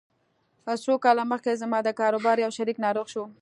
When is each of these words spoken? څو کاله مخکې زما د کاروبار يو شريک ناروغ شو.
څو 0.83 0.93
کاله 1.03 1.23
مخکې 1.31 1.59
زما 1.61 1.79
د 1.83 1.89
کاروبار 1.99 2.35
يو 2.45 2.51
شريک 2.57 2.77
ناروغ 2.85 3.07
شو. 3.13 3.23